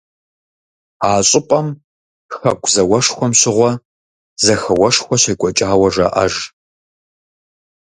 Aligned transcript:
А 1.09 1.11
щӏыпӏэм 1.27 1.67
Хэку 2.37 2.69
зауэшхуэм 2.73 3.31
щыгъуэ 3.39 3.71
зэхэуэшхуэ 4.43 5.15
щекӏуэкӏауэ 5.21 5.87
жаӏэж. 5.95 6.33